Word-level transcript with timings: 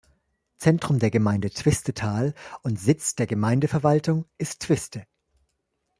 Zentrum 0.57 0.97
der 0.97 1.11
Gemeinde 1.11 1.51
Twistetal 1.51 2.33
und 2.63 2.79
Sitz 2.79 3.13
der 3.13 3.27
Gemeindeverwaltung 3.27 4.25
ist 4.39 4.63
Twiste. 4.63 5.05